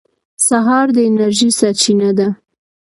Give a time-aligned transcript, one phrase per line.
[0.47, 2.27] سهار د انرژۍ سرچینه ده.